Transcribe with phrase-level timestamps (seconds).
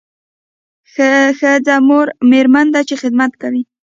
[1.41, 3.61] ښځه مور او میرمن ده چې خدمت کوي